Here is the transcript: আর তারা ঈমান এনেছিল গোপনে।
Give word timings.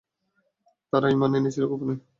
আর 0.37 0.43
তারা 0.93 1.07
ঈমান 1.11 1.31
এনেছিল 1.35 1.63
গোপনে। 1.67 1.95